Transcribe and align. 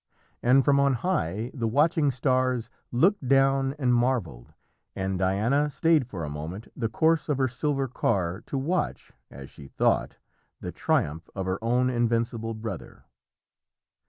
And 0.41 0.65
from 0.65 0.79
on 0.79 0.95
high 0.95 1.51
the 1.53 1.67
watching 1.67 2.09
stars 2.09 2.71
looked 2.91 3.27
down 3.27 3.75
and 3.77 3.93
marvelled, 3.93 4.51
and 4.95 5.19
Diana 5.19 5.69
stayed 5.69 6.07
for 6.07 6.23
a 6.23 6.27
moment 6.27 6.69
the 6.75 6.89
course 6.89 7.29
of 7.29 7.37
her 7.37 7.47
silver 7.47 7.87
car 7.87 8.41
to 8.47 8.57
watch, 8.57 9.11
as 9.29 9.51
she 9.51 9.67
thought, 9.67 10.17
the 10.59 10.71
triumph 10.71 11.29
of 11.35 11.45
her 11.45 11.63
own 11.63 11.91
invincible 11.91 12.55
brother. 12.55 13.03